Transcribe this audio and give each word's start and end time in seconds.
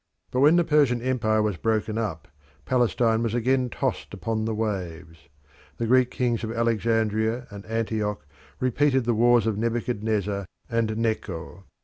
But 0.31 0.39
when 0.39 0.55
the 0.55 0.63
Persian 0.63 0.99
empire 0.99 1.43
was 1.43 1.57
broken 1.57 1.95
up 1.95 2.27
Palestine 2.65 3.21
was 3.21 3.35
again 3.35 3.69
tossed 3.69 4.15
upon 4.15 4.45
the 4.45 4.55
waves. 4.55 5.29
The 5.77 5.85
Greek 5.85 6.09
kings 6.09 6.43
of 6.43 6.51
Alexandria 6.51 7.45
and 7.51 7.63
Antioch 7.67 8.25
repeated 8.59 9.03
the 9.05 9.13
wars 9.13 9.45
of 9.45 9.59
Nebuchadnezzar 9.59 10.47
and 10.71 10.97
Necho. 10.97 11.65